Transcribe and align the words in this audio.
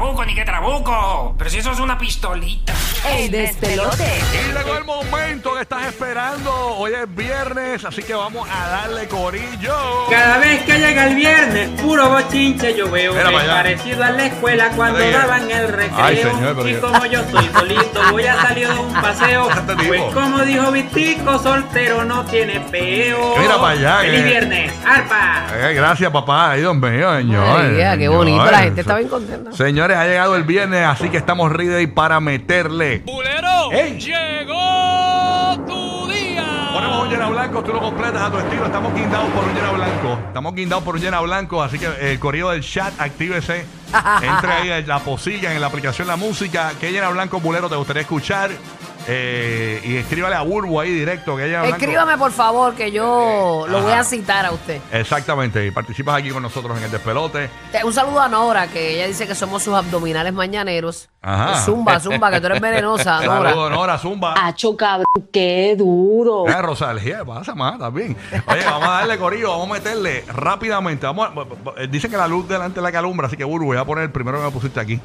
trabuco, 0.00 0.24
ni 0.24 0.34
qué 0.34 0.44
trabuco. 0.44 1.34
Pero 1.36 1.50
si 1.50 1.58
eso 1.58 1.72
es 1.72 1.78
una 1.78 1.98
pistolita. 1.98 2.72
El 3.06 3.30
despelote. 3.30 4.04
Y 4.32 4.52
llegó 4.56 4.76
el 4.76 4.84
momento 4.84 5.54
que 5.54 5.62
estás 5.62 5.86
esperando. 5.86 6.50
Hoy 6.76 6.92
es 6.94 7.14
viernes, 7.14 7.84
así 7.84 8.02
que 8.02 8.14
vamos 8.14 8.48
a 8.50 8.68
darle 8.68 9.08
corillo. 9.08 10.06
Cada 10.10 10.38
vez 10.38 10.62
que 10.62 10.78
llega 10.78 11.06
el 11.06 11.14
viernes, 11.14 11.68
puro 11.80 12.08
bochinche 12.08 12.74
yo 12.74 12.90
veo 12.90 13.12
Mira 13.12 13.28
que 13.30 13.46
parecido 13.46 14.04
a 14.04 14.10
la 14.10 14.26
escuela 14.26 14.70
cuando 14.74 14.98
daban 15.10 15.50
el 15.50 15.68
recreo. 15.68 15.98
Ay, 16.04 16.16
señor, 16.16 16.56
pero 16.56 16.68
y 16.68 16.74
como 16.76 17.06
yo 17.06 17.20
estoy 17.20 17.48
solito, 17.52 18.00
voy 18.10 18.24
a 18.26 18.40
salir 18.40 18.68
de 18.68 18.78
un 18.78 18.92
paseo. 18.94 19.48
Pues 19.90 20.02
como 20.14 20.44
dijo 20.44 20.70
Vitico, 20.72 21.38
soltero 21.38 22.04
no 22.04 22.24
tiene 22.24 22.60
peo. 22.60 23.34
Mira 23.38 23.56
para 23.58 23.68
allá, 23.68 23.98
Feliz 24.00 24.24
viernes, 24.24 24.72
arpa. 24.84 25.46
Eh, 25.54 25.74
gracias, 25.74 26.10
papá. 26.12 26.50
Ay, 26.52 26.60
Dios 26.60 26.76
mío, 26.76 27.16
señor. 27.16 27.60
Ay, 27.60 27.76
qué 27.76 27.90
Señor. 27.90 28.14
bonito. 28.16 28.50
La 28.50 28.58
gente 28.58 28.80
está 28.82 28.96
bien 28.96 29.08
contenta. 29.08 29.52
Señores, 29.52 29.89
ha 29.94 30.06
llegado 30.06 30.36
el 30.36 30.44
viernes, 30.44 30.84
así 30.86 31.08
que 31.08 31.16
estamos 31.16 31.52
ready 31.52 31.86
para 31.86 32.20
meterle. 32.20 33.00
¡Bulero! 33.00 33.72
¡Ey! 33.72 33.98
¡Llegó 33.98 35.64
tu 35.66 36.08
día! 36.08 36.70
Ponemos 36.72 37.04
un 37.04 37.10
llena 37.10 37.28
blanco, 37.28 37.62
tú 37.62 37.72
lo 37.72 37.80
completas 37.80 38.22
a 38.22 38.30
tu 38.30 38.38
estilo. 38.38 38.66
Estamos 38.66 38.94
guindados 38.94 39.28
por 39.30 39.44
un 39.44 39.54
llena 39.54 39.70
blanco. 39.72 40.18
Estamos 40.26 40.54
guindados 40.54 40.84
por 40.84 40.94
un 40.94 41.00
llena 41.00 41.20
blanco, 41.20 41.62
así 41.62 41.78
que 41.78 41.88
el 42.12 42.18
correo 42.18 42.50
del 42.50 42.62
chat, 42.62 42.92
actívese. 43.00 43.64
Entre 44.22 44.52
ahí 44.52 44.70
en 44.70 44.86
la 44.86 45.00
posilla, 45.00 45.52
en 45.52 45.60
la 45.60 45.66
aplicación 45.66 46.06
La 46.06 46.16
Música. 46.16 46.72
¿Qué 46.80 46.92
llena 46.92 47.08
blanco 47.08 47.40
bulero 47.40 47.68
te 47.68 47.76
gustaría 47.76 48.02
escuchar? 48.02 48.50
Eh, 49.08 49.80
y 49.84 49.96
escríbale 49.96 50.36
a 50.36 50.42
Burbu 50.42 50.78
ahí 50.80 50.90
directo. 50.92 51.36
Que 51.36 51.48
blanco. 51.48 51.66
Escríbame, 51.68 52.16
por 52.18 52.32
favor, 52.32 52.74
que 52.74 52.90
yo 52.92 53.66
lo 53.68 53.82
voy 53.82 53.92
a 53.92 54.04
citar 54.04 54.46
a 54.46 54.52
usted. 54.52 54.80
Exactamente, 54.92 55.66
y 55.66 55.70
participas 55.70 56.16
aquí 56.18 56.30
con 56.30 56.42
nosotros 56.42 56.76
en 56.78 56.84
el 56.84 56.90
despelote. 56.90 57.50
Te- 57.72 57.84
Un 57.84 57.92
saludo 57.92 58.20
a 58.20 58.28
Nora, 58.28 58.68
que 58.68 58.94
ella 58.94 59.06
dice 59.06 59.26
que 59.26 59.34
somos 59.34 59.62
sus 59.62 59.74
abdominales 59.74 60.32
mañaneros. 60.32 61.08
Ajá. 61.22 61.60
Zumba, 61.60 62.00
zumba, 62.00 62.30
que 62.30 62.40
tú 62.40 62.46
eres 62.46 62.60
venenosa, 62.60 63.20
Nora. 63.24 63.50
Saludos, 63.50 63.70
Nora, 63.70 63.98
Zumba. 63.98 64.34
Acho, 64.36 64.76
cabrón, 64.76 65.06
qué 65.32 65.74
duro. 65.76 66.46
Eh, 66.48 66.62
Rosalía, 66.62 67.18
¿qué 67.18 67.24
pasa 67.24 67.54
más? 67.54 67.78
También. 67.78 68.16
Oye, 68.46 68.64
vamos 68.64 68.88
a 68.88 68.92
darle 68.92 69.18
corillo, 69.18 69.50
vamos 69.50 69.70
a 69.70 69.72
meterle 69.74 70.24
rápidamente. 70.28 71.06
Vamos 71.06 71.28
a- 71.28 71.80
eh, 71.82 71.88
dicen 71.90 72.10
que 72.10 72.16
la 72.16 72.28
luz 72.28 72.48
delante 72.48 72.76
de 72.76 72.82
la 72.82 72.92
calumbra, 72.92 73.26
así 73.26 73.36
que 73.36 73.44
Burbu, 73.44 73.66
voy 73.66 73.76
a 73.76 73.84
poner 73.84 74.04
el 74.04 74.10
primero 74.10 74.38
que 74.38 74.44
me 74.44 74.50
pusiste 74.50 74.80
aquí. 74.80 75.00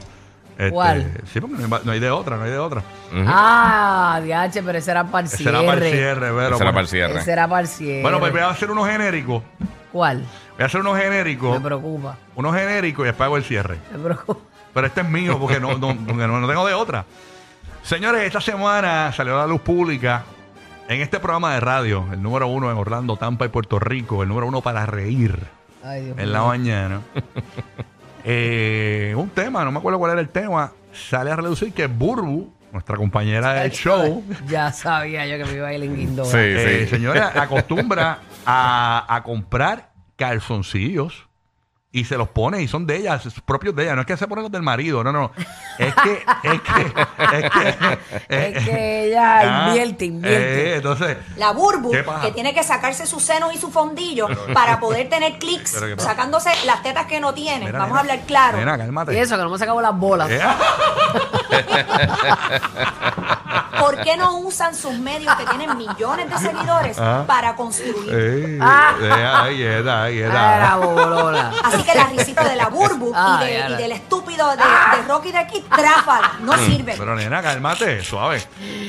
Este, 0.57 0.71
¿Cuál? 0.71 1.11
Sí, 1.31 1.41
porque 1.41 1.55
no 1.55 1.75
hay, 1.75 1.81
no 1.83 1.91
hay 1.91 1.99
de 1.99 2.09
otra, 2.09 2.37
no 2.37 2.43
hay 2.43 2.51
de 2.51 2.57
otra. 2.57 2.81
Ah, 3.27 4.21
diache, 4.23 4.63
pero 4.63 4.77
ese 4.77 4.91
era 4.91 5.03
para 5.05 5.21
el 5.21 5.25
Ese 5.25 5.37
cierre. 5.37 5.57
era 5.57 5.65
para 5.65 5.85
el 5.85 5.91
cierre, 5.93 6.31
pero. 6.33 6.55
Ese 6.55 6.63
era 6.63 6.71
para 6.71 6.81
el 6.81 6.87
cierre. 6.87 7.19
Ese 7.19 7.31
era 7.31 7.47
para 7.47 7.61
el 7.61 7.67
cierre. 7.67 8.01
Bueno, 8.01 8.19
pues 8.19 8.31
voy 8.31 8.41
a 8.41 8.49
hacer 8.49 8.71
unos 8.71 8.87
genéricos. 8.87 9.43
¿Cuál? 9.91 10.17
Voy 10.19 10.63
a 10.63 10.65
hacer 10.65 10.81
unos 10.81 10.97
genéricos. 10.97 11.57
Me 11.59 11.65
preocupa. 11.65 12.17
Unos 12.35 12.55
genéricos 12.55 13.03
y 13.03 13.07
después 13.07 13.25
hago 13.25 13.37
el 13.37 13.43
cierre. 13.43 13.77
Me 13.91 13.99
preocupa. 13.99 14.41
Pero 14.73 14.87
este 14.87 15.01
es 15.01 15.09
mío 15.09 15.37
porque 15.39 15.59
no, 15.59 15.77
no, 15.77 15.95
porque 15.95 16.27
no, 16.27 16.39
no 16.39 16.47
tengo 16.47 16.65
de 16.65 16.73
otra. 16.73 17.05
Señores, 17.81 18.23
esta 18.23 18.41
semana 18.41 19.11
salió 19.13 19.35
a 19.35 19.41
la 19.41 19.47
luz 19.47 19.61
pública 19.61 20.23
en 20.87 21.01
este 21.01 21.19
programa 21.19 21.53
de 21.53 21.59
radio, 21.59 22.05
el 22.11 22.21
número 22.21 22.47
uno 22.47 22.69
en 22.71 22.77
Orlando, 22.77 23.15
Tampa 23.17 23.45
y 23.45 23.49
Puerto 23.49 23.79
Rico, 23.79 24.21
el 24.23 24.29
número 24.29 24.47
uno 24.47 24.61
para 24.61 24.85
reír 24.85 25.47
Ay, 25.83 26.05
Dios 26.05 26.17
en 26.17 26.31
la 26.31 26.43
mañana. 26.43 27.01
Eh, 28.27 29.13
un 29.15 29.29
tema, 29.29 29.63
no 29.63 29.71
me 29.71 29.77
acuerdo 29.77 29.99
cuál 29.99 30.13
era 30.13 30.21
el 30.21 30.29
tema, 30.29 30.71
sale 30.91 31.29
a 31.31 31.35
reducir 31.35 31.71
que 31.73 31.85
Burbu, 31.87 32.51
nuestra 32.71 32.97
compañera 32.97 33.53
del 33.53 33.71
show, 33.71 34.23
Ya 34.47 34.71
sabía 34.71 35.25
yo 35.27 35.37
que 35.37 35.45
me 35.45 35.57
iba 35.57 35.67
a 35.67 35.73
ir 35.73 35.83
en 35.83 35.95
guindo. 35.95 36.25
Sí, 36.25 36.37
eh, 36.39 36.87
señora, 36.89 37.31
acostumbra 37.35 38.19
a, 38.45 39.05
a 39.15 39.23
comprar 39.23 39.91
calzoncillos 40.15 41.27
y 41.95 42.03
se 42.03 42.17
los 42.17 42.27
pone 42.27 42.61
y 42.61 42.67
son 42.67 42.85
de 42.85 42.97
ella, 42.97 43.17
sus 43.19 43.39
propios 43.39 43.73
de 43.73 43.83
ella. 43.83 43.95
No 43.95 44.01
es 44.01 44.07
que 44.07 44.17
se 44.17 44.27
ponen 44.27 44.43
los 44.43 44.51
del 44.51 44.63
marido, 44.63 45.01
no, 45.01 45.13
no. 45.13 45.31
Es 45.79 45.95
que, 45.95 46.25
es 46.43 46.61
que, 46.61 46.81
es 47.37 47.49
que. 47.49 47.77
Es 48.27 48.65
que 48.65 49.05
ella 49.05 49.39
ah, 49.65 49.67
invierte, 49.69 50.03
invierte. 50.03 50.71
eh, 50.71 50.75
entonces, 50.75 51.17
La 51.37 51.53
Burbu, 51.53 51.91
que 52.21 52.31
tiene 52.33 52.53
que 52.53 52.63
sacarse 52.65 53.05
sus 53.05 53.23
senos 53.23 53.55
y 53.55 53.57
su 53.57 53.71
fondillo 53.71 54.27
para 54.53 54.77
poder 54.81 55.07
tener 55.07 55.39
clics, 55.39 55.81
sacándose 55.97 56.49
las 56.65 56.83
tetas 56.83 57.05
que 57.05 57.21
no 57.21 57.33
tiene. 57.33 57.67
Mira, 57.67 57.79
Vamos 57.79 57.87
nena, 57.87 57.97
a 57.97 58.01
hablar 58.01 58.19
claro. 58.27 58.57
Nena, 58.57 58.77
cálmate. 58.77 59.13
Y 59.13 59.17
eso, 59.17 59.37
que 59.37 59.43
no 59.43 59.49
me 59.49 59.57
sacaba 59.57 59.81
las 59.81 59.97
bolas. 59.97 60.29
Eh, 60.29 60.41
¿Por 63.79 64.01
qué 64.01 64.17
no 64.17 64.37
usan 64.39 64.73
sus 64.75 64.93
medios 64.97 65.33
que 65.35 65.45
tienen 65.45 65.77
millones 65.77 66.29
de 66.29 66.37
seguidores 66.37 66.97
Ah. 66.99 67.23
para 67.27 67.55
construir? 67.55 67.95
eh, 68.11 68.59
Ah. 68.61 69.43
ahí, 69.43 69.55
quieta, 69.57 70.03
ahí, 70.03 70.21
Ah, 70.23 70.55
era 70.57 70.75
bolona. 70.77 71.51
Así 71.63 71.83
que 71.83 71.95
la 71.95 72.05
risita 72.07 72.47
de 72.47 72.55
la 72.55 72.67
Burbu 72.67 73.11
Ah, 73.15 73.39
y, 73.41 73.45
de- 73.45 73.53
ya, 73.53 73.67
y 73.67 73.71
la- 73.71 73.77
del 73.77 73.91
estúpido 73.91 74.49
de, 74.51 74.57
de 74.57 75.07
Rocky 75.07 75.31
de 75.31 75.37
aquí, 75.37 75.63
tráfala, 75.75 76.33
no 76.41 76.57
sirve. 76.57 76.95
Pero 76.97 77.15
nena, 77.15 77.41
cálmate, 77.41 78.03
suave. 78.03 78.39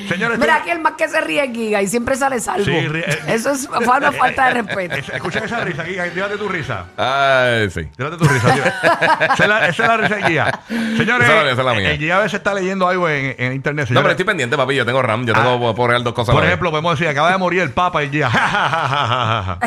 Señores, 0.09 0.39
Mira, 0.39 0.55
estoy- 0.57 0.61
aquí 0.63 0.71
el 0.71 0.81
más 0.81 0.93
que 0.95 1.09
se 1.09 1.21
ríe 1.21 1.45
es 1.45 1.53
Giga 1.53 1.83
y 1.83 1.89
siempre 1.89 2.17
sale 2.17 2.41
salvo. 2.41 2.65
Sí, 2.65 2.71
ríe- 2.71 3.05
eh, 3.07 3.19
Eso 3.29 3.51
es 3.53 3.69
una 3.69 4.13
falta 4.13 4.47
de 4.49 4.55
respeto. 4.63 4.95
Es- 4.97 5.09
Escucha 5.09 5.41
esa 5.41 5.61
risa 5.61 5.83
aquí, 5.83 5.95
tírate 6.15 6.37
tu 6.37 6.49
risa. 6.49 6.87
Ay, 6.97 7.71
sí. 7.71 7.85
Tírate 7.97 8.17
tu 8.17 8.25
risa, 8.25 8.53
tío. 8.55 8.65
esa, 8.65 9.43
es 9.43 9.49
la, 9.49 9.69
esa 9.69 9.83
es 9.83 9.89
la 9.89 9.97
risa 9.97 10.15
del 10.17 10.25
guía. 10.27 10.61
Señores, 10.69 11.29
Esa 11.29 11.39
es 11.39 11.45
la- 11.45 11.51
esa 11.53 11.61
es 11.61 11.67
la 11.67 11.75
mía. 11.75 11.91
el 11.91 11.99
guía 11.99 12.17
a 12.17 12.21
veces 12.21 12.35
está 12.35 12.55
leyendo 12.55 12.89
algo 12.89 13.09
en, 13.09 13.35
en 13.39 13.53
internet. 13.53 13.85
No, 13.85 13.87
señores. 13.89 14.03
pero 14.05 14.11
estoy 14.13 14.25
pendiente, 14.27 14.57
papi. 14.57 14.76
Yo 14.77 14.87
tengo 14.87 15.03
RAM. 15.03 15.27
Yo 15.27 15.35
tengo 15.35 15.75
por 15.75 15.91
real 15.91 16.05
dos 16.05 16.15
cosas. 16.15 16.31
a 16.31 16.33
Por 16.33 16.43
la 16.43 16.49
ejemplo, 16.49 16.71
podemos 16.71 16.93
decir, 16.99 17.09
acaba 17.09 17.31
de 17.33 17.39
morir 17.39 17.63
el 17.63 17.73
Papa 17.73 18.03
y 18.03 18.07
el 18.07 18.13
guía. 18.13 18.31
ja, 18.31 18.49
ja, 18.49 18.69
ja, 18.69 18.89
ja, 18.89 19.09
ja, 19.09 19.43
ja. 19.43 19.59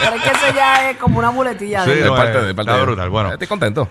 Pero 0.00 0.16
es 0.16 0.22
que 0.22 0.28
eso 0.28 0.54
ya 0.54 0.90
es 0.90 0.96
como 0.98 1.18
una 1.18 1.30
muletilla 1.30 1.84
Sí, 1.84 1.90
de 1.90 2.04
no, 2.04 2.14
parte 2.14 2.38
eh, 2.38 2.42
de 2.42 2.54
parte 2.54 2.70
está 2.70 2.76
de- 2.80 2.86
brutal, 2.86 3.10
bueno. 3.10 3.32
Estoy 3.32 3.48
contento. 3.48 3.88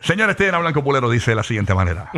Señores, 0.00 0.36
Tiena 0.36 0.58
Blanco 0.58 0.82
Pulero 0.82 1.08
dice 1.08 1.30
de 1.30 1.36
la 1.36 1.42
siguiente 1.44 1.74
manera. 1.74 2.10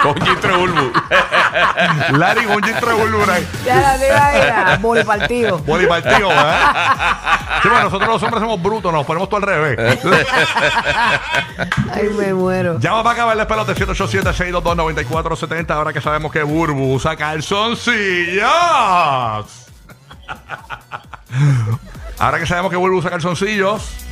Con 0.07 0.25
Gistro 0.25 0.59
Bulbu. 0.61 0.93
Larry 2.19 2.47
Burbu 2.47 3.31
ahí. 3.31 3.49
Ya 3.65 3.81
la 3.81 3.99
diga 3.99 4.37
era 4.37 4.79
boli 4.79 5.03
partido. 5.03 5.59
Bolipartido, 5.59 6.29
¿verdad? 6.29 7.61
Sí, 7.61 7.69
bueno, 7.69 7.85
nosotros 7.85 8.09
los 8.09 8.23
hombres 8.23 8.41
somos 8.41 8.63
brutos, 8.63 8.93
nos 8.93 9.05
ponemos 9.05 9.29
todo 9.29 9.39
al 9.39 9.43
revés. 9.43 9.99
Ay, 11.93 12.09
me 12.17 12.33
muero. 12.35 12.79
Llama 12.79 13.03
para 13.03 13.25
acá, 13.25 13.33
el 13.33 13.39
despelote 13.39 13.75
787-622-9470. 13.75 15.71
Ahora 15.71 15.93
que 15.93 16.01
sabemos 16.01 16.31
que 16.31 16.45
Burbu 16.45 16.95
usa 16.95 17.17
calzoncillos. 17.17 18.47
Ahora 22.19 22.39
que 22.39 22.47
sabemos 22.47 22.71
que 22.71 22.77
Burbu 22.77 22.99
usa 22.99 23.11
calzoncillos. 23.11 24.06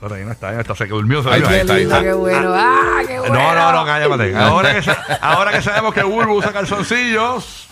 Pero 0.00 0.14
ahí 0.14 0.24
no 0.24 0.32
está, 0.32 0.48
ahí 0.50 0.54
no 0.56 0.60
está, 0.60 0.74
se 0.74 0.86
durmió. 0.86 1.22
Se 1.22 1.30
durmió. 1.30 1.48
está, 1.50 1.74
ahí 1.74 1.82
está, 1.84 1.96
ahí 1.98 2.04
Qué 2.04 2.12
bueno. 2.12 2.52
Ah, 2.54 3.00
qué 3.06 3.18
bueno. 3.18 3.34
No, 3.34 3.54
no, 3.54 3.72
no, 3.72 3.84
cállate. 3.86 4.36
Ahora 4.38 4.74
que, 4.74 4.82
sa- 4.82 5.18
ahora 5.22 5.52
que 5.52 5.62
sabemos 5.62 5.94
que 5.94 6.02
Burbu 6.02 6.34
usa 6.34 6.52
calzoncillos. 6.52 7.62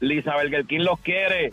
Lisa 0.00 0.32
Burger 0.34 0.66
King 0.66 0.80
los 0.80 0.98
quiere. 0.98 1.52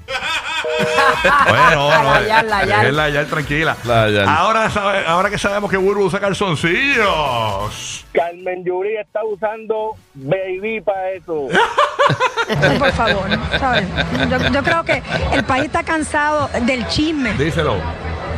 Bueno, 1.47 1.91
no. 2.01 2.13
La 2.15 2.27
yal, 2.27 2.49
la 2.49 2.65
yal. 2.65 2.85
Es 2.87 2.93
la 2.93 3.09
yal, 3.09 3.27
tranquila. 3.27 3.77
La 3.85 4.09
yal. 4.09 4.27
Ahora, 4.27 4.69
sabe- 4.71 5.05
ahora 5.05 5.29
que 5.29 5.37
sabemos 5.37 5.69
que 5.69 5.77
Burbu 5.77 6.05
usa 6.05 6.19
calzoncillos. 6.19 8.05
Carmen 8.11 8.65
Yuri 8.65 8.97
está 8.97 9.23
usando 9.23 9.91
baby 10.15 10.81
para 10.81 11.11
eso. 11.11 11.47
por 12.79 12.91
favor, 12.93 13.29
¿sabes? 13.59 13.85
Yo, 14.31 14.37
yo 14.51 14.63
creo 14.63 14.83
que 14.83 15.03
el 15.33 15.43
país 15.43 15.65
está 15.65 15.83
cansado 15.83 16.49
del 16.65 16.87
chisme. 16.87 17.33
Díselo. 17.33 17.75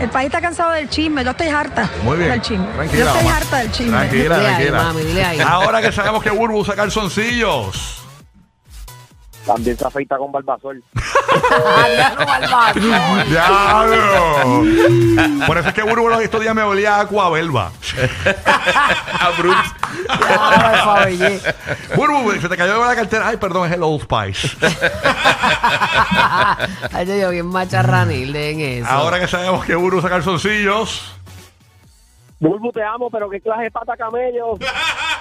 El 0.02 0.10
país 0.10 0.26
está 0.28 0.42
cansado 0.42 0.72
del 0.72 0.90
chisme. 0.90 1.24
Yo 1.24 1.32
estoy 1.32 1.48
harta 1.48 1.90
Muy 2.04 2.18
bien. 2.18 2.32
del 2.32 2.42
chisme. 2.42 2.66
Tranquila. 2.74 3.00
yo 3.04 3.08
estoy 3.08 3.24
mamá. 3.24 3.38
harta 3.38 3.58
del 3.58 3.72
chisme. 3.72 3.92
Tranquila, 3.92 4.24
Dile 4.38 4.48
ahí, 4.48 4.56
tranquila. 4.56 4.84
mami, 4.84 5.02
dile 5.04 5.24
ahí. 5.26 5.40
Ahora 5.40 5.82
que 5.82 5.92
sabemos 5.92 6.24
que 6.24 6.30
Burbu 6.32 6.58
usa 6.60 6.76
calzoncillos. 6.76 8.01
También 9.46 9.78
se 9.78 9.86
afeita 9.86 10.18
con 10.18 10.32
barbasol. 10.32 10.84
¡Diablo! 13.28 14.64
Por 15.48 15.58
eso 15.58 15.70
es 15.70 15.74
que 15.74 15.82
Burbu 15.84 16.10
los 16.10 16.22
estos 16.22 16.42
días 16.42 16.54
me 16.54 16.62
olía 16.62 17.00
a 17.00 17.08
por 17.08 17.18
favor, 20.78 21.10
ye. 21.10 21.40
Burbu, 21.96 22.32
se 22.40 22.50
te 22.50 22.58
cayó 22.58 22.86
la 22.86 22.96
cartera. 22.96 23.28
Ay, 23.28 23.38
perdón, 23.38 23.68
es 23.68 23.74
el 23.74 23.84
Old 23.84 24.04
Spice. 24.04 24.58
Ay, 26.94 27.20
yo, 27.20 27.30
bien 27.32 27.48
macharranil 27.48 28.36
en 28.36 28.60
eso. 28.62 28.90
Ahora 28.90 29.20
que 29.20 29.28
sabemos 29.28 29.66
que 29.66 29.76
Burbu 29.76 29.98
usa 29.98 30.10
calzoncillos. 30.10 31.16
Bulbu, 32.40 32.72
te 32.72 32.84
amo, 32.84 33.10
pero 33.12 33.30
qué 33.30 33.40
clase 33.40 33.64
de 33.64 33.72
pata 33.72 33.96
camello. 33.96 34.58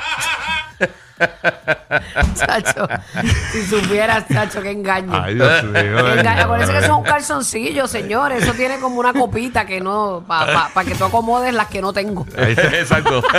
Chacho, 2.34 2.88
si 3.52 3.66
supieras, 3.66 4.24
chacho, 4.32 4.62
qué 4.62 4.70
engaño. 4.70 5.12
Ay, 5.12 5.34
Dios 5.34 5.64
mío. 5.64 5.72
Qué 5.72 6.20
engaño. 6.20 6.42
Acuérdense 6.42 6.72
que 6.72 6.78
eso 6.78 6.86
es 6.86 6.98
un 6.98 7.02
calzoncillo, 7.02 7.86
señores. 7.86 8.42
Eso 8.42 8.52
tiene 8.54 8.78
como 8.78 9.00
una 9.00 9.12
copita 9.12 9.66
que 9.66 9.80
no, 9.80 10.24
para 10.26 10.70
que 10.86 10.94
tú 10.94 11.04
acomodes 11.04 11.52
las 11.52 11.66
que 11.66 11.82
no 11.82 11.92
tengo. 11.92 12.26
Exacto. 12.36 13.22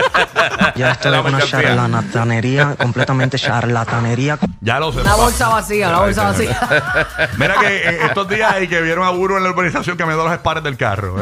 Ya 0.76 0.92
esto 0.92 1.10
La 1.10 1.20
es 1.20 1.26
una 1.26 1.42
charlatanería, 1.42 2.76
completamente 2.76 3.38
charlatanería. 3.38 4.38
Ya 4.62 4.80
lo 4.80 4.92
sé. 4.92 5.02
Una 5.02 5.12
papá. 5.12 5.24
bolsa 5.24 5.48
vacía, 5.50 5.90
una 5.90 6.00
bolsa 6.00 6.24
vacía. 6.24 6.60
Mira 7.38 7.56
que 7.56 7.78
eh, 7.78 8.00
estos 8.06 8.28
días 8.30 8.54
hay 8.54 8.68
que 8.68 8.82
vieron 8.82 9.06
a 9.06 9.10
Burbu 9.10 9.38
en 9.38 9.44
la 9.44 9.50
urbanización 9.50 9.98
que 9.98 10.06
me 10.06 10.14
dio 10.14 10.24
los 10.24 10.34
espares 10.34 10.64
del 10.64 10.78
carro. 10.78 11.16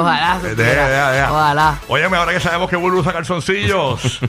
Ojalá. 0.00 0.38
Deja, 0.38 0.50
supiera. 0.50 0.88
deja, 0.88 1.10
deja. 1.12 1.32
Ojalá. 1.32 1.78
Óyeme, 1.88 2.16
ahora 2.16 2.32
que 2.32 2.40
sabemos 2.40 2.70
que 2.70 2.76
Burbu 2.76 2.98
usa 2.98 3.12
calzoncillos. 3.12 4.20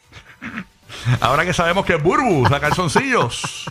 ahora 1.20 1.44
que 1.44 1.52
sabemos 1.52 1.84
que 1.84 1.96
Burbu 1.96 2.42
usa 2.42 2.60
calzoncillos. 2.60 3.66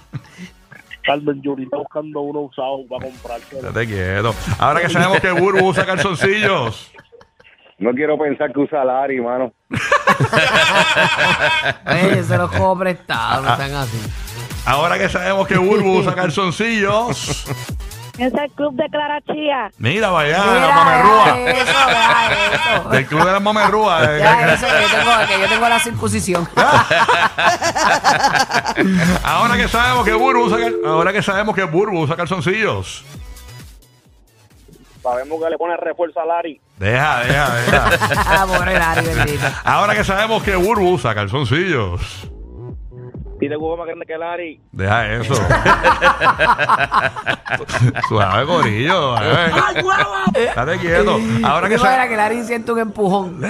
Carmen 1.04 1.42
Yuri 1.42 1.64
está 1.64 1.78
buscando 1.78 2.22
uno 2.22 2.42
usado 2.42 2.86
para 2.88 3.06
comprárselo. 3.06 3.68
Estate 3.68 3.88
quieto. 3.88 4.36
Ahora 4.60 4.82
que 4.82 4.90
sabemos 4.90 5.20
que 5.20 5.32
Burbu 5.32 5.66
usa 5.68 5.86
calzoncillos. 5.86 6.92
No 7.80 7.92
quiero 7.94 8.18
pensar 8.18 8.52
que 8.52 8.60
usa 8.60 8.84
Lari, 8.84 9.22
mano. 9.22 9.54
Oye, 11.88 12.24
se 12.24 12.38
los 12.38 12.52
cojo 12.52 12.78
prestados, 12.78 13.46
no 13.46 13.52
están 13.54 13.74
así. 13.74 13.98
Ahora 14.66 14.98
que 14.98 15.08
sabemos 15.08 15.48
que 15.48 15.58
Burbu 15.58 16.00
usa 16.00 16.14
calzoncillos. 16.14 17.46
Es 18.20 18.34
el 18.34 18.52
club 18.52 18.74
de 18.76 18.90
Clara 18.90 19.22
Chía. 19.22 19.72
Mira, 19.78 20.10
vaya, 20.10 20.38
la 20.46 20.54
Mira, 20.54 20.76
mamerrúa. 20.76 21.36
Del 22.92 23.06
club 23.06 23.24
de 23.26 23.32
las 23.32 23.42
mamerrúas. 23.42 24.08
eh. 24.10 24.20
Ya, 24.20 24.54
eso 24.54 24.66
que 24.68 24.82
yo 24.82 24.90
tengo, 24.98 25.12
que 25.28 25.40
yo 25.42 25.48
tengo 25.50 25.70
la 25.70 25.80
circuncisión. 25.80 26.50
Ahora 29.24 29.56
que 29.58 29.68
sabemos 29.68 30.06
que 30.06 30.14
Burbu 30.14 30.44
usa 30.46 30.58
ahora 30.86 31.12
que 31.14 31.22
sabemos 31.24 31.56
que 31.56 31.64
Burbu 31.64 32.02
usa 32.02 32.16
calzoncillos. 32.16 33.04
Sabemos 35.02 35.42
que 35.42 35.50
le 35.50 35.58
pone 35.58 35.78
refuerzo 35.78 36.20
a 36.20 36.26
Lari. 36.26 36.60
Deja, 36.78 37.20
deja, 37.22 37.56
deja. 37.56 38.46
Pobre 38.48 38.78
Lari, 38.78 39.06
bendito. 39.08 39.46
Ahora 39.64 39.96
que 39.96 40.04
sabemos 40.04 40.44
que 40.44 40.56
Burbu 40.56 40.90
usa 40.94 41.16
calzoncillos. 41.16 42.28
Tiene 43.40 43.56
huevo 43.56 43.78
más 43.78 43.88
grande 43.88 44.06
que 44.06 44.18
Lari. 44.18 44.60
Deja 44.72 45.08
eso. 45.14 45.34
Suave, 48.10 48.44
gorillo. 48.44 49.16
suave. 49.18 50.14
Estate 50.50 50.78
quieto. 50.80 51.20
Ahora 51.44 51.70
que 51.70 51.76
¿Te 51.76 51.82
imaginas 51.82 51.82
sabemos. 51.82 52.10
que 52.10 52.16
Lari 52.18 52.44
siente 52.44 52.72
un 52.74 52.80
empujón? 52.80 53.42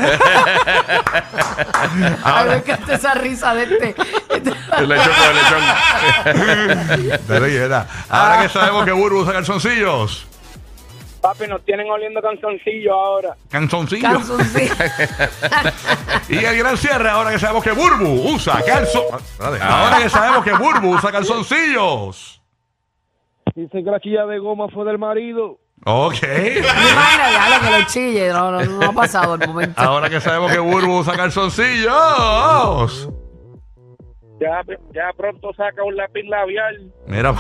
Ay, 2.24 2.48
me 2.50 2.56
encanta 2.58 2.94
esa 2.94 3.14
risa 3.16 3.54
de 3.56 3.64
este. 3.64 3.96
El 4.78 4.90
lechón 4.90 5.14
con 5.14 5.30
el 5.30 5.36
lechón. 5.36 5.62
Dale 7.28 7.50
quieta. 7.50 7.88
Ahora 8.10 8.42
que 8.44 8.50
sabemos 8.50 8.86
que 8.86 8.92
Burbu 8.92 9.22
usa 9.22 9.34
calzoncillos. 9.34 10.28
Papi, 11.22 11.48
nos 11.48 11.64
tienen 11.66 11.90
oliendo 11.90 12.22
canzoncillo 12.22 12.94
ahora. 12.94 13.36
Calzoncillos. 13.50 14.12
Calzoncillo. 14.12 14.74
Y 16.30 16.38
el 16.46 16.58
gran 16.60 16.78
cierre, 16.78 17.10
ahora 17.10 17.32
que 17.32 17.40
sabemos 17.40 17.64
que 17.64 17.72
Burbu 17.72 18.34
usa 18.34 18.62
calzon. 18.64 19.04
Ahora 19.62 19.98
que 19.98 20.10
sabemos 20.10 20.44
que 20.44 20.54
Burbu 20.54 20.96
usa 20.96 21.12
calzoncillos. 21.12 22.42
Dicen 23.56 23.84
que 23.84 23.92
la 23.92 24.00
chilla 24.00 24.26
de 24.26 24.38
goma 24.40 24.68
fue 24.70 24.86
del 24.86 25.00
marido. 25.00 25.58
Ok. 25.86 26.22
Mira, 26.22 26.62
ya 26.62 27.58
lo 27.58 27.66
que 27.66 27.80
lo 27.80 27.88
chille, 27.88 28.30
no, 28.30 28.52
no, 28.52 28.64
no 28.64 28.90
ha 28.90 28.94
pasado 28.94 29.36
el 29.36 29.48
momento. 29.48 29.82
Ahora 29.82 30.10
que 30.10 30.22
sabemos 30.22 30.52
que 30.52 30.60
Burbu 30.60 31.00
usa 31.00 31.16
calzoncillos. 31.16 33.10
Ya, 34.40 34.64
ya 34.94 35.12
pronto 35.18 35.54
saca 35.54 35.84
un 35.84 35.98
lápiz 35.98 36.24
labial. 36.24 36.92
Mira. 37.08 37.36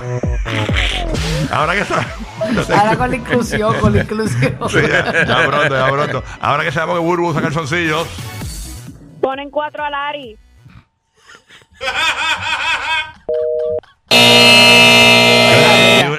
Ahora 1.51 1.73
que 1.73 1.85
sabemos. 1.85 2.69
Ahora 2.69 2.97
con 2.97 3.09
la 3.09 3.15
inclusión, 3.15 3.79
con 3.79 3.93
la 3.93 4.01
inclusión. 4.03 4.57
Sí, 4.69 4.79
ya, 4.81 5.25
ya 5.25 5.47
pronto, 5.47 5.75
ya 5.75 5.87
pronto. 5.89 6.23
Ahora 6.41 6.63
que 6.63 6.71
sabemos 6.71 6.99
que 6.99 7.05
Burbu 7.05 7.29
usa 7.29 7.41
calzoncillos. 7.41 8.07
Ponen 9.21 9.49
cuatro 9.49 9.83
a 9.83 9.89
Lari. 9.89 10.37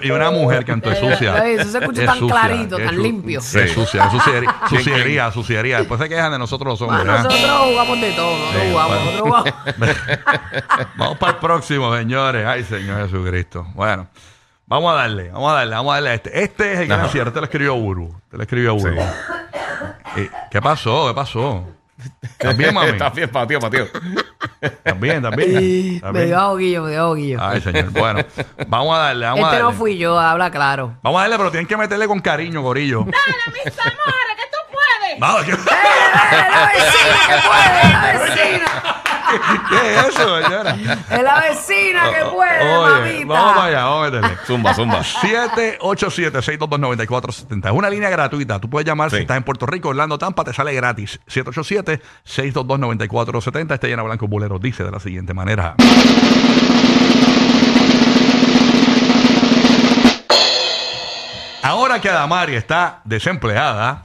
Y, 0.03 0.07
y 0.09 0.11
una 0.11 0.31
mujer 0.31 0.65
canto 0.65 0.91
es 0.91 0.99
sucia. 0.99 1.35
Ay, 1.41 1.55
eso 1.55 1.71
se 1.71 1.79
escucha 1.79 2.01
Es 2.03 2.07
tan 2.07 2.19
sucia, 2.19 2.35
clarito, 2.41 2.79
es 2.79 2.87
tan 2.87 2.95
su- 2.97 3.03
limpio. 3.03 3.41
Sí, 3.41 3.59
es 3.59 3.73
sucia, 3.73 4.05
es 4.07 4.13
suciería, 4.13 4.55
suciería, 4.69 5.33
suciería. 5.33 5.79
Después 5.79 6.01
se 6.01 6.09
quejan 6.09 6.33
de 6.33 6.39
nosotros 6.39 6.81
los 6.81 6.83
hombres. 6.89 7.03
¿eh? 7.03 7.23
nosotros 7.23 7.61
jugamos 7.71 8.01
de 8.01 8.13
todo, 8.13 8.39
nosotros 8.39 8.63
Sí, 8.63 8.69
jugamos, 8.71 8.89
bueno. 8.99 9.05
nosotros 9.05 9.55
jugamos. 9.77 10.91
Vamos 10.97 11.19
para 11.19 11.33
el 11.33 11.39
próximo, 11.39 11.97
señores. 11.97 12.47
Ay, 12.47 12.65
Señor 12.65 13.03
Jesucristo. 13.05 13.67
Bueno, 13.75 14.07
vamos 14.67 14.93
a 14.93 14.97
darle, 14.97 15.31
vamos 15.31 15.51
a 15.53 15.55
darle, 15.57 15.75
vamos 15.75 15.91
a 15.93 15.95
darle 15.95 16.11
a 16.11 16.15
este. 16.15 16.43
Este 16.43 16.73
es 16.75 16.79
el 16.81 16.87
gran 16.89 17.09
cierre. 17.11 17.31
Te 17.31 17.39
lo 17.41 17.45
escribió 17.45 17.75
Burbu. 17.77 18.15
Te 18.31 18.37
lo 18.37 18.43
escribió 18.43 18.75
Burbu. 18.75 19.01
Eh, 20.17 20.31
¿Qué 20.51 20.61
pasó? 20.61 21.09
¿Qué 21.09 21.15
pasó? 21.15 21.67
¿Estás 22.23 22.57
bien, 22.57 22.75
mami? 22.75 22.89
Está 22.91 23.11
bien, 23.11 23.29
patio, 23.31 23.61
patio. 23.61 23.87
¿Estás 24.61 24.99
bien? 25.01 25.25
¿Estás 25.25 26.13
Me 26.13 26.25
dio 26.27 26.39
ahoguillo, 26.39 26.83
me 26.85 26.91
dio 26.91 27.01
ahoguillo. 27.03 27.39
Ay, 27.41 27.61
señor. 27.61 27.91
Bueno, 27.91 28.21
vamos 28.69 28.97
a 28.97 28.99
darle, 28.99 29.27
vamos 29.27 29.41
a 29.41 29.43
Este 29.49 29.57
darle. 29.57 29.73
no 29.73 29.79
fui 29.79 29.99
yo, 29.99 30.19
habla 30.19 30.51
claro. 30.51 30.97
Vamos 31.03 31.19
a 31.19 31.23
darle, 31.23 31.37
pero 31.39 31.51
tienen 31.51 31.67
que 31.67 31.77
meterle 31.77 32.07
con 32.07 32.21
cariño, 32.21 32.63
gorillo. 32.63 33.05
mis 33.05 33.15
amores, 33.15 34.37
que 34.37 34.45
tú 34.51 34.59
puedes. 34.73 35.21
Vamos, 35.21 35.45
¿qué, 35.45 35.53
¡Eh, 35.53 35.57
la 36.51 36.67
vecina 36.73 37.21
que 37.27 37.49
puede! 37.49 37.93
¡La 37.93 38.13
vecina! 38.25 39.03
Qué 39.69 39.95
es 39.95 40.07
eso, 40.09 40.43
señora? 40.43 40.77
¡Es 41.11 41.23
la 41.23 41.41
vecina 41.41 42.11
que 42.13 42.25
puede, 42.27 42.75
Oye, 42.77 42.93
mamita! 42.93 43.27
vamos 43.35 43.53
para 43.55 43.65
allá, 43.67 43.85
vamos 43.85 44.01
a 44.01 44.05
meterle. 44.11 44.37
Zumba, 44.47 44.75
zumba. 44.75 45.01
787-622-9470. 45.03 47.67
Es 47.67 47.73
una 47.73 47.91
línea 47.91 48.09
gratuita. 48.11 48.59
Tú 48.61 48.69
puedes 48.71 48.87
llamar 48.87 49.11
si 49.11 49.17
estás 49.19 49.37
en 49.37 49.43
Puerto 49.43 49.67
Rico, 49.67 49.89
Orlando, 49.91 50.19
Tampa, 50.19 50.45
te 50.45 50.53
sale 50.53 50.73
gratis. 50.75 51.21
787-622-9470. 51.29 53.75
Este 53.75 53.89
llena 53.89 54.03
Blanco 54.03 54.27
Bulero 54.27 54.59
dice 54.59 54.85
de 54.85 54.91
la 54.91 55.01
siguiente 55.01 55.33
manera. 55.35 55.75
Ahora 61.63 62.01
que 62.01 62.09
Adamari 62.09 62.55
está 62.57 63.01
desempleada, 63.05 64.03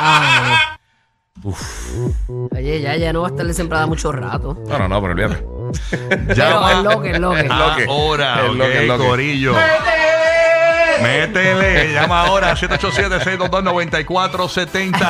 Ay. 0.00 0.52
Oye, 2.50 2.80
ya, 2.80 2.96
ya 2.96 3.12
no 3.12 3.20
va 3.22 3.28
a 3.28 3.30
estar 3.30 3.46
desempleada 3.46 3.86
mucho 3.86 4.10
rato. 4.12 4.56
No, 4.66 4.78
no, 4.78 4.88
no, 4.88 5.00
pero 5.00 5.12
olvídate. 5.12 5.46
Pero 6.08 6.34
llama 6.34 6.72
es 6.72 6.78
lo 6.82 7.02
que, 7.02 7.10
es 7.10 7.20
lo 7.20 7.30
que. 7.32 7.42
lo 7.42 7.76
que. 7.76 7.84
ahora, 7.84 8.46
Es 8.46 8.52
lo 8.54 8.64
que, 8.64 8.70
ok, 8.70 8.74
es 8.74 8.88
lo 8.88 8.98
que. 8.98 9.04
Corillo. 9.04 9.54
Métele, 11.02 11.92
llama 11.92 12.22
ahora 12.22 12.56
787-622-9470. 12.56 14.98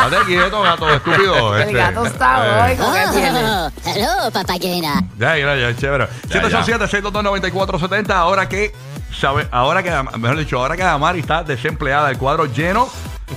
Date 0.00 0.16
quieto, 0.26 0.62
gato 0.62 0.88
estúpido. 0.88 1.54
El 1.56 1.62
este. 1.62 1.74
gato 1.74 2.06
está 2.06 2.64
hoy, 2.64 2.76
papayena. 4.32 5.04
Ya, 5.18 5.36
ya, 5.36 5.56
ya, 5.56 5.76
chévere. 5.76 6.08
Ya, 6.28 6.42
787-622-9470. 6.42 8.10
Ahora 8.10 8.48
que, 8.48 8.72
sabe, 9.12 9.46
ahora 9.50 9.82
que, 9.82 9.90
mejor 10.18 10.38
dicho, 10.38 10.58
ahora 10.58 10.76
que 10.76 10.84
Damari 10.84 11.20
está 11.20 11.42
desempleada, 11.44 12.10
el 12.10 12.16
cuadro 12.18 12.46
lleno. 12.46 12.88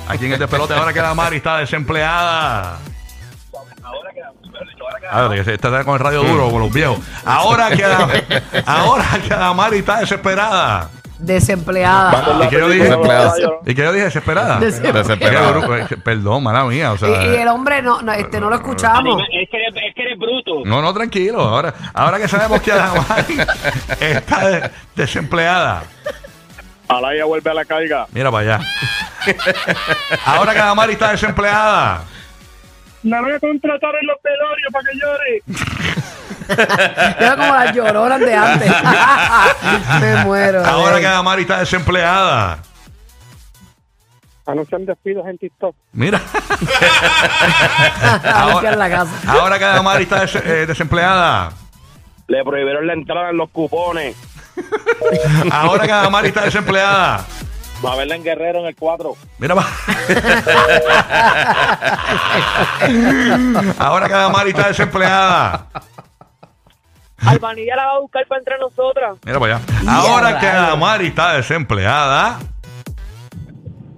Aquí 0.08 0.26
en 0.26 0.34
este 0.34 0.48
pelote, 0.48 0.74
ahora 0.74 0.94
que 0.94 1.00
Damari 1.00 1.38
está 1.38 1.58
desempleada. 1.58 2.78
Ahora 5.12 5.36
que 5.36 5.44
se 5.44 5.54
está 5.56 5.84
con 5.84 5.94
el 5.96 6.00
radio 6.00 6.24
duro, 6.24 6.50
con 6.50 6.62
los 6.62 6.72
viejos. 6.74 6.98
Ahora 7.26 7.70
que, 7.70 7.84
ahora 8.66 9.06
que 9.22 9.30
Damari 9.30 9.78
está 9.80 10.00
desesperada. 10.00 10.90
Desempleada. 11.20 12.44
¿Y 12.46 12.50
que 12.50 12.58
yo 12.60 12.68
dije? 12.70 12.84
Desempleada. 12.84 13.34
¿Y 13.66 13.76
que 13.76 13.82
yo 13.82 13.94
dije? 13.94 14.06
¿Desesperada? 14.06 14.60
Desempleada. 14.60 15.88
Eh, 15.90 15.98
Perdón, 16.04 16.44
mala 16.44 16.66
mía. 16.66 16.92
O 16.92 16.98
sea, 16.98 17.08
Y, 17.08 17.30
y 17.32 17.36
el 17.38 17.48
hombre 17.48 17.82
no, 17.82 18.02
no, 18.02 18.12
este, 18.12 18.40
no 18.42 18.50
lo 18.50 18.56
escuchamos. 18.58 19.22
Es 19.32 19.50
que 19.50 19.58
eres, 19.58 19.74
es 19.76 19.96
que 19.96 20.02
eres 20.02 20.20
bruto. 20.20 20.64
No, 20.66 20.82
no, 20.82 20.94
tranquilo. 20.94 21.42
Ahora, 21.42 21.74
ahora 21.94 22.18
que 22.20 22.28
sabemos 22.28 22.62
que 22.62 22.72
Adamari 22.74 23.38
está 24.02 24.48
de- 24.50 24.72
desempleada. 24.96 25.84
Alaya 26.90 27.24
vuelve 27.26 27.50
a 27.50 27.54
la 27.54 27.66
carga. 27.66 28.06
Mira 28.12 28.30
para 28.30 28.56
allá. 28.58 28.66
Ahora 30.26 30.54
que 30.54 30.60
Adamari 30.60 30.94
está 30.94 31.12
desempleada. 31.12 32.04
La 33.04 33.22
voy 33.22 33.34
a 33.34 33.40
contratar 33.40 33.94
en 33.96 34.08
los 34.08 34.18
pelorios 34.22 34.72
para 34.72 34.86
que 34.90 34.98
llore. 35.00 35.44
Era 37.20 37.36
como 37.36 37.54
las 37.54 37.76
lloronas 37.76 38.20
de 38.20 38.36
antes. 38.36 38.72
Me 40.02 40.24
muero. 40.24 40.66
Ahora 40.66 40.98
eh. 40.98 41.02
que 41.02 41.08
Adamari 41.08 41.42
está 41.44 41.60
desempleada. 41.60 42.60
Anuncian 44.46 44.86
despidos 44.86 45.26
en 45.28 45.38
TikTok. 45.38 45.74
Mira. 45.94 46.22
A 48.24 48.48
limpiar 48.52 48.78
la 48.78 48.90
casa. 48.90 49.12
Ahora 49.28 49.56
está 50.02 50.20
des- 50.22 50.36
eh, 50.36 50.66
desempleada. 50.66 51.54
Le 52.28 52.44
prohibieron 52.44 52.86
la 52.86 52.94
entrada 52.94 53.30
en 53.30 53.38
los 53.38 53.50
cupones. 53.52 54.16
Ahora 55.52 55.86
que 55.86 55.92
Adamari 55.92 56.28
está 56.30 56.42
desempleada. 56.46 57.26
Va 57.86 57.94
a 57.94 57.96
verla 57.98 58.16
en 58.16 58.24
Guerrero 58.24 58.60
en 58.60 58.66
el 58.68 58.76
4. 58.76 59.16
Mira, 59.40 59.56
va. 59.56 59.66
Ahora 63.80 64.08
que 64.08 64.14
Damari 64.14 64.50
está 64.52 64.68
desempleada. 64.70 65.68
Albanilla 67.26 67.76
la 67.76 67.86
va 67.86 67.92
a 67.94 68.00
buscar 68.00 68.26
para 68.28 68.40
entre 68.40 68.58
nosotras. 68.58 69.18
Mira 69.26 69.40
para 69.40 69.56
allá. 69.56 69.66
Ahora 69.88 70.40
que 70.40 70.46
Damari 70.46 71.08
está 71.08 71.34
desempleada. 71.34 72.40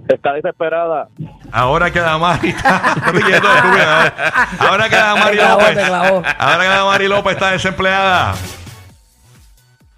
Está 0.08 0.32
desesperada. 0.34 1.08
Ahora 1.52 1.90
que 1.90 2.00
Damari 2.00 2.50
está. 2.50 2.94
No 3.06 3.12
te 3.12 3.20
quieres, 3.20 3.42
estúpida. 3.42 4.14
Ahora 4.58 4.88
que 4.88 4.96
Damari 4.96 5.36
Te 5.36 5.42
clavó, 5.42 5.60
López. 5.60 6.34
Ahora 6.38 6.62
que 6.62 6.68
Damari 6.68 7.08
López 7.08 7.32
está 7.34 7.50
desempleada. 7.50 8.34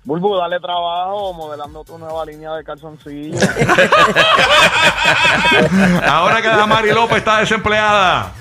Bulbu, 0.08 0.36
dale 0.38 0.58
trabajo 0.58 1.34
modelando 1.34 1.84
tu 1.84 1.98
nueva 1.98 2.24
línea 2.24 2.50
de 2.54 2.64
calzoncillos. 2.64 3.42
Ahora 6.06 6.40
que 6.40 6.48
Damari 6.48 6.92
López 6.92 7.18
está 7.18 7.40
desempleada. 7.40 8.32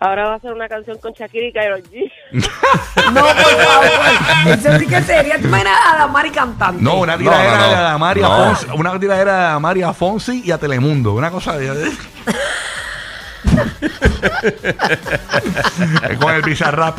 Ahora 0.00 0.24
va 0.24 0.32
a 0.32 0.36
hacer 0.36 0.52
una 0.52 0.68
canción 0.68 0.98
con 0.98 1.12
Shakira 1.12 1.46
y 1.46 1.52
Karol 1.52 1.80
G. 1.84 2.10
No, 3.12 3.20
por 3.20 3.34
favor. 3.36 3.86
Eso 4.48 4.78
sí 4.80 4.86
que 4.88 5.00
sería. 5.02 5.38
¿Tú 5.38 5.46
imaginas 5.46 5.78
a 5.92 5.96
Damari 5.98 6.30
cantante? 6.32 6.82
No, 6.82 6.96
una 6.96 7.16
tiradera 7.16 7.52
No, 7.52 7.56
no, 7.56 7.66
no. 7.66 7.76
de 7.76 7.82
Damari 7.82 8.20
No. 8.20 8.32
Afonso. 8.34 8.74
Una 8.74 8.98
tiradera 8.98 9.32
de 9.36 9.42
Damari 9.44 9.82
a 9.82 9.92
Fonsi 9.92 10.42
y 10.44 10.50
a 10.50 10.58
Telemundo. 10.58 11.12
Una 11.14 11.30
cosa 11.30 11.56
de. 11.56 11.68
Con 16.20 16.34
el 16.34 16.42
Bizarrap. 16.42 16.98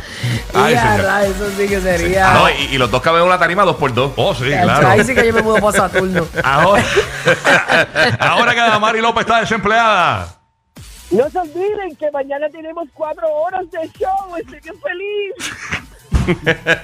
Ay, 0.54 0.74
Ya, 0.74 0.82
señor. 0.92 1.06
ra, 1.06 1.26
eso 1.26 1.50
sí 1.58 1.68
que 1.68 1.82
sería. 1.82 2.34
No, 2.34 2.50
y, 2.50 2.54
y 2.72 2.78
los 2.78 2.90
dos 2.92 3.02
caben 3.02 3.22
en 3.22 3.28
una 3.28 3.40
tarima 3.40 3.64
dos 3.64 3.76
por 3.78 3.94
dos. 3.94 4.12
Oh, 4.16 4.34
sí, 4.36 4.52
Ahí 4.54 4.64
claro. 4.64 5.04
sí 5.04 5.14
que 5.16 5.26
yo 5.28 5.34
me 5.34 5.42
mudo 5.42 5.56
para 5.58 5.72
Saturno. 5.78 6.28
Ahora, 6.44 6.84
ahora 8.20 8.54
que 8.54 8.60
Damari 8.60 9.02
López 9.02 9.22
está 9.22 9.40
desempleada. 9.40 10.28
No 11.12 11.30
se 11.30 11.38
olviden 11.40 11.96
que 12.00 12.10
mañana 12.12 12.48
tenemos 12.50 12.88
cuatro 12.94 13.28
horas 13.32 13.64
de 13.72 13.90
show. 13.98 14.36
Estoy 14.38 14.60
bien 14.60 14.76
feliz. 14.82 15.34
No 16.26 16.34
se 16.34 16.54
ve, 16.54 16.80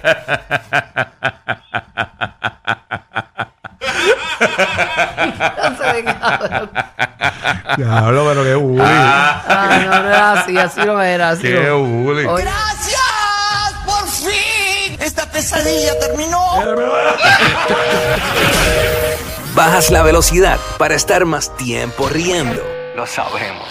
cabrón. 3.80 3.91
Diablo, 7.78 8.26
pero 8.28 8.44
qué 8.44 8.56
bully. 8.56 8.82
Ah, 8.84 9.80
no, 9.84 10.02
no 10.02 10.08
era 10.10 10.34
así, 10.34 10.58
así 10.58 10.80
no 10.86 11.02
era. 11.02 11.30
Así 11.30 11.44
Qué 11.44 11.64
no. 11.68 11.80
bully. 11.80 12.26
Oye, 12.26 12.46
¡Por 13.86 14.08
fin! 14.10 14.98
Esta 15.00 15.26
pesadilla 15.26 15.98
terminó. 16.00 16.42
Bajas 19.56 19.90
la 19.92 20.02
velocidad 20.04 20.60
para 20.78 20.96
estar 20.96 21.26
más 21.26 21.56
tiempo 21.58 22.08
riendo. 22.10 22.62
Lo 22.96 23.06
sabemos. 23.08 23.68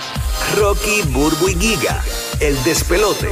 Rocky, 0.58 1.02
Burbu 1.06 1.49
y 1.49 1.54
Giga, 1.54 2.02
el 2.40 2.62
despelote. 2.64 3.28